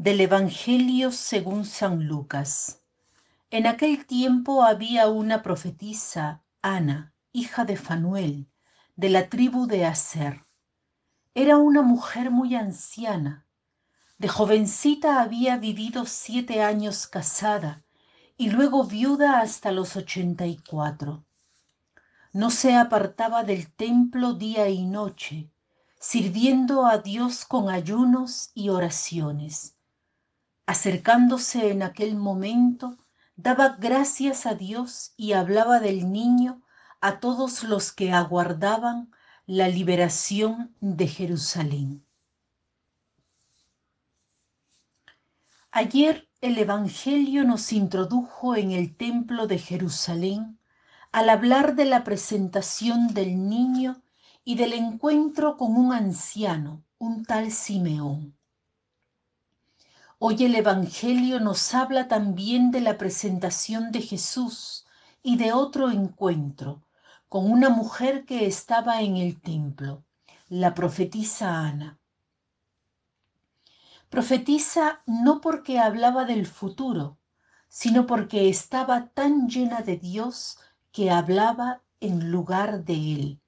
[0.00, 2.82] Del Evangelio según San Lucas.
[3.50, 8.46] En aquel tiempo había una profetisa, Ana, hija de Fanuel,
[8.94, 10.44] de la tribu de Aser.
[11.34, 13.44] Era una mujer muy anciana.
[14.18, 17.82] De jovencita había vivido siete años casada
[18.36, 21.24] y luego viuda hasta los ochenta y cuatro.
[22.32, 25.50] No se apartaba del templo día y noche,
[25.98, 29.74] sirviendo a Dios con ayunos y oraciones
[30.68, 32.98] Acercándose en aquel momento,
[33.36, 36.60] daba gracias a Dios y hablaba del niño
[37.00, 39.10] a todos los que aguardaban
[39.46, 42.04] la liberación de Jerusalén.
[45.70, 50.58] Ayer el Evangelio nos introdujo en el templo de Jerusalén
[51.12, 54.02] al hablar de la presentación del niño
[54.44, 58.37] y del encuentro con un anciano, un tal Simeón.
[60.20, 64.84] Hoy el Evangelio nos habla también de la presentación de Jesús
[65.22, 66.82] y de otro encuentro
[67.28, 70.02] con una mujer que estaba en el templo,
[70.48, 72.00] la profetisa Ana.
[74.10, 77.18] Profetiza no porque hablaba del futuro,
[77.68, 80.58] sino porque estaba tan llena de Dios
[80.90, 83.40] que hablaba en lugar de él.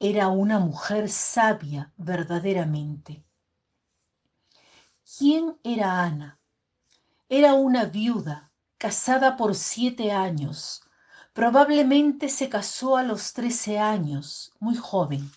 [0.00, 3.25] Era una mujer sabia verdaderamente.
[5.06, 6.40] ¿Quién era Ana?
[7.28, 10.82] Era una viuda, casada por siete años.
[11.32, 15.30] Probablemente se casó a los trece años, muy joven.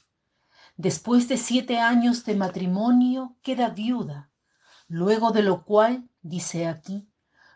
[0.75, 4.31] Después de siete años de matrimonio queda viuda,
[4.87, 7.07] luego de lo cual, dice aquí,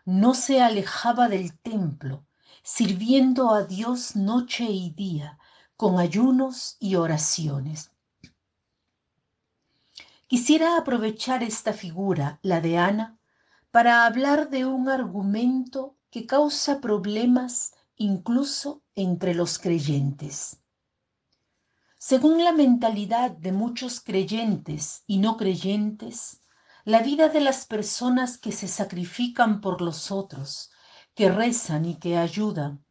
[0.04, 2.24] no se alejaba del templo,
[2.62, 5.36] sirviendo a Dios noche y día,
[5.76, 7.90] con ayunos y oraciones.
[10.34, 13.20] Quisiera aprovechar esta figura, la de Ana,
[13.70, 20.58] para hablar de un argumento que causa problemas incluso entre los creyentes.
[21.98, 26.40] Según la mentalidad de muchos creyentes y no creyentes,
[26.84, 30.72] la vida de las personas que se sacrifican por los otros,
[31.14, 32.84] que rezan y que ayudan,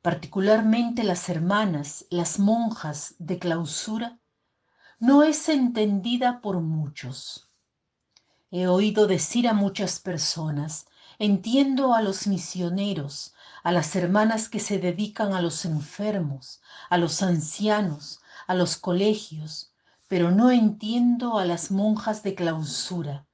[0.00, 4.20] particularmente las hermanas, las monjas de clausura,
[5.04, 7.50] no es entendida por muchos.
[8.50, 10.86] He oído decir a muchas personas,
[11.18, 17.22] entiendo a los misioneros, a las hermanas que se dedican a los enfermos, a los
[17.22, 19.74] ancianos, a los colegios,
[20.08, 23.26] pero no entiendo a las monjas de clausura.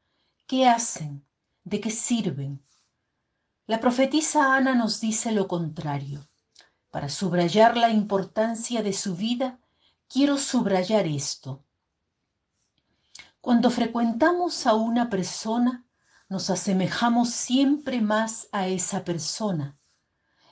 [0.49, 1.25] ¿Qué hacen?
[1.63, 2.65] ¿De qué sirven?
[3.69, 6.27] La profetisa Ana nos dice lo contrario.
[6.91, 9.61] Para subrayar la importancia de su vida,
[10.11, 11.65] quiero subrayar esto.
[13.41, 15.87] Cuando frecuentamos a una persona,
[16.29, 19.79] nos asemejamos siempre más a esa persona.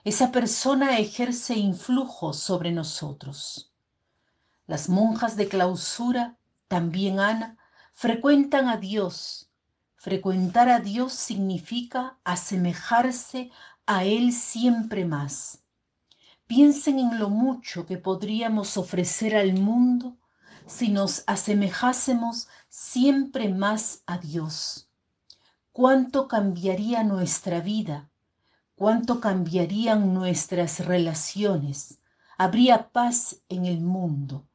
[0.04, 3.74] Esa persona ejerce influjo sobre nosotros.
[4.66, 6.38] Las monjas de clausura,
[6.68, 7.58] también Ana,
[7.94, 9.50] frecuentan a Dios.
[9.96, 13.50] Frecuentar a Dios significa asemejarse
[13.86, 15.64] a Él siempre más.
[16.48, 20.16] Piensen en lo mucho que podríamos ofrecer al mundo
[20.66, 24.88] si nos asemejásemos siempre más a Dios.
[25.72, 28.08] Cuánto cambiaría nuestra vida,
[28.76, 31.98] cuánto cambiarían nuestras relaciones,
[32.38, 34.46] habría paz en el mundo,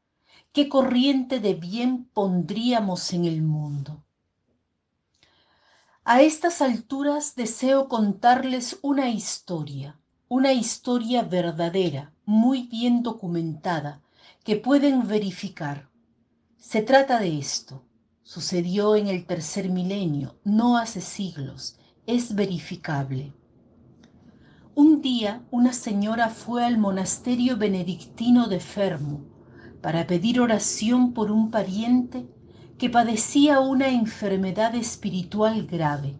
[0.51, 4.03] qué corriente de bien pondríamos en el mundo.
[6.03, 9.99] A estas alturas deseo contarles una historia
[10.35, 14.01] una historia verdadera, muy bien documentada,
[14.43, 15.91] que pueden verificar.
[16.57, 17.83] Se trata de esto.
[18.23, 21.77] Sucedió en el tercer milenio, no hace siglos.
[22.07, 23.31] Es verificable.
[24.73, 29.21] Un día una señora fue al monasterio benedictino de Fermo
[29.83, 32.27] para pedir oración por un pariente
[32.79, 36.19] que padecía una enfermedad espiritual grave.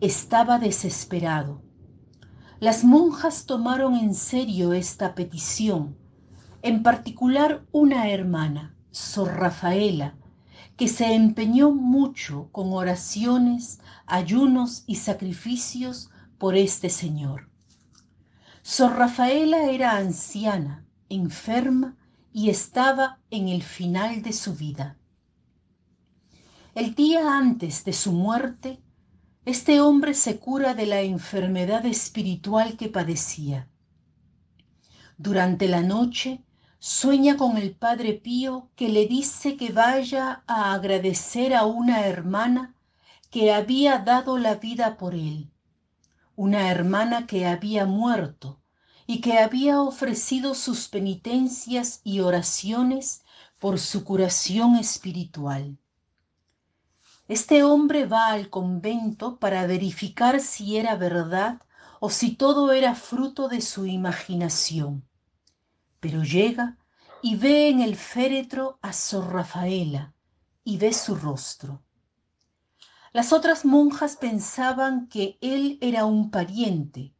[0.00, 1.65] Estaba desesperado
[2.58, 5.96] las monjas tomaron en serio esta petición,
[6.62, 10.14] en particular una hermana, Sor Rafaela,
[10.76, 17.50] que se empeñó mucho con oraciones, ayunos y sacrificios por este señor.
[18.62, 21.96] Sor Rafaela era anciana, enferma
[22.32, 24.96] y estaba en el final de su vida.
[26.74, 28.80] El día antes de su muerte,
[29.46, 33.68] este hombre se cura de la enfermedad espiritual que padecía.
[35.18, 36.42] Durante la noche
[36.80, 42.74] sueña con el Padre Pío que le dice que vaya a agradecer a una hermana
[43.30, 45.52] que había dado la vida por él,
[46.34, 48.60] una hermana que había muerto
[49.06, 53.22] y que había ofrecido sus penitencias y oraciones
[53.60, 55.78] por su curación espiritual.
[57.28, 61.60] Este hombre va al convento para verificar si era verdad
[61.98, 65.04] o si todo era fruto de su imaginación.
[65.98, 66.78] Pero llega
[67.22, 70.14] y ve en el féretro a Sor Rafaela
[70.62, 71.82] y ve su rostro.
[73.12, 77.12] Las otras monjas pensaban que él era un pariente,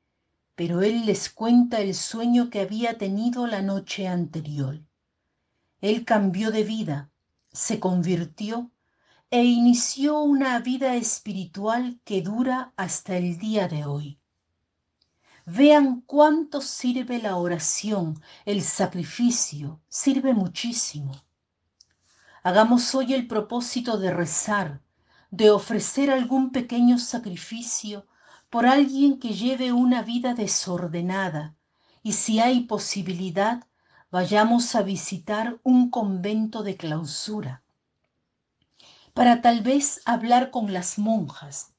[0.54, 4.80] pero él les cuenta el sueño que había tenido la noche anterior.
[5.80, 7.10] Él cambió de vida,
[7.50, 8.70] se convirtió
[9.28, 14.20] e inició una vida espiritual que dura hasta el día de hoy.
[15.44, 21.12] Vean cuánto sirve la oración, el sacrificio, sirve muchísimo.
[22.44, 24.80] Hagamos hoy el propósito de rezar,
[25.32, 28.06] de ofrecer algún pequeño sacrificio
[28.48, 31.56] por alguien que lleve una vida desordenada
[32.04, 33.66] y si hay posibilidad,
[34.12, 37.64] vayamos a visitar un convento de clausura
[39.16, 41.72] para tal vez hablar con las monjas,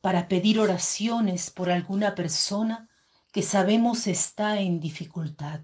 [0.00, 2.88] para pedir oraciones por alguna persona
[3.32, 5.60] que sabemos está en dificultad.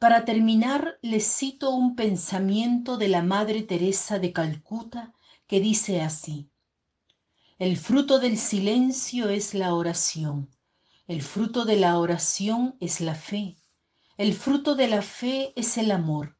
[0.00, 5.12] Para terminar, les cito un pensamiento de la Madre Teresa de Calcuta
[5.46, 6.50] que dice así,
[7.60, 10.50] el fruto del silencio es la oración,
[11.06, 13.58] el fruto de la oración es la fe,
[14.16, 16.37] el fruto de la fe es el amor,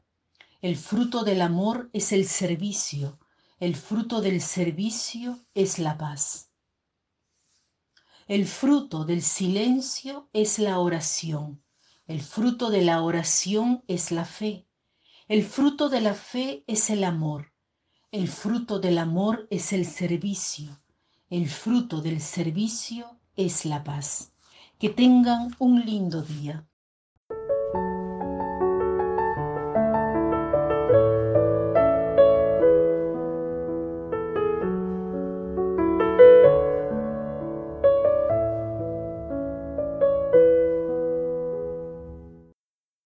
[0.61, 3.21] el fruto del amor es el servicio,
[3.61, 6.51] el fruto del servicio es la paz.
[8.27, 11.63] El fruto del silencio es la oración.
[12.09, 14.67] El fruto de la oración es la fe.
[15.29, 17.53] El fruto de la fe es el amor.
[18.11, 20.83] El fruto del amor es el servicio.
[21.31, 24.33] El fruto del servicio es la paz.
[24.81, 26.69] Que tengan un lindo día.